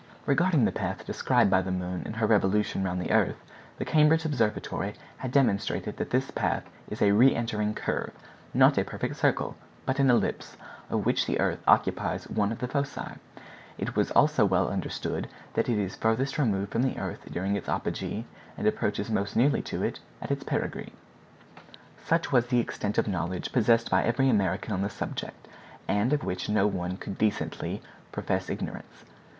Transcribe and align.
Regarding 0.25 0.65
the 0.65 0.71
path 0.71 1.05
described 1.05 1.51
by 1.51 1.61
the 1.61 1.69
moon 1.71 2.01
in 2.07 2.13
her 2.13 2.25
revolution 2.25 2.83
round 2.83 2.99
the 2.99 3.11
earth, 3.11 3.35
the 3.77 3.85
Cambridge 3.85 4.25
Observatory 4.25 4.95
had 5.17 5.31
demonstrated 5.31 5.97
that 5.97 6.09
this 6.09 6.31
path 6.31 6.63
is 6.89 7.03
a 7.03 7.11
re 7.11 7.35
entering 7.35 7.75
curve, 7.75 8.09
not 8.51 8.79
a 8.79 8.83
perfect 8.83 9.15
circle, 9.17 9.55
but 9.85 9.99
an 9.99 10.09
ellipse, 10.09 10.57
of 10.89 11.05
which 11.05 11.27
the 11.27 11.39
earth 11.39 11.59
occupies 11.67 12.27
one 12.31 12.51
of 12.51 12.57
the 12.57 12.67
foci. 12.67 13.11
It 13.77 13.95
was 13.95 14.09
also 14.09 14.43
well 14.43 14.69
understood 14.69 15.27
that 15.53 15.69
it 15.69 15.77
is 15.77 15.95
farthest 15.97 16.39
removed 16.39 16.71
from 16.71 16.81
the 16.81 16.97
earth 16.97 17.31
during 17.31 17.55
its 17.55 17.69
apogee, 17.69 18.23
and 18.57 18.65
approaches 18.65 19.11
most 19.11 19.35
nearly 19.35 19.61
to 19.61 19.83
it 19.83 19.99
at 20.19 20.31
its 20.31 20.43
perigee. 20.43 20.93
Such 22.03 22.31
was 22.31 22.47
then 22.47 22.57
the 22.57 22.61
extent 22.63 22.97
of 22.97 23.07
knowledge 23.07 23.51
possessed 23.53 23.91
by 23.91 24.01
every 24.01 24.31
American 24.31 24.73
on 24.73 24.81
the 24.81 24.89
subject, 24.89 25.47
and 25.87 26.11
of 26.11 26.23
which 26.23 26.49
no 26.49 26.65
one 26.65 26.97
could 26.97 27.19
decently 27.19 27.83
profess 28.11 28.49
ignorance. 28.49 29.05